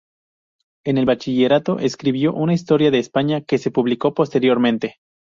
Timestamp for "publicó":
3.69-4.15